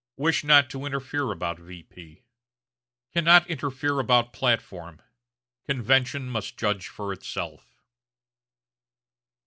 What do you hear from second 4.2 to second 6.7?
platform. Convention must